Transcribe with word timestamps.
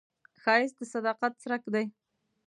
ښایست 0.41 0.75
د 0.79 0.81
صداقت 0.93 1.31
څرک 1.43 1.63
دی 1.73 1.85